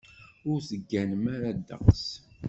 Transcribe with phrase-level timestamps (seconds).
[0.51, 2.05] Ur tegganem ara ddeqs.